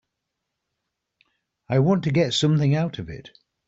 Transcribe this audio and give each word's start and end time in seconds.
I 1.69 1.77
want 1.77 2.05
to 2.05 2.11
get 2.11 2.33
something 2.33 2.73
out 2.73 2.97
of 2.97 3.07
it. 3.07 3.37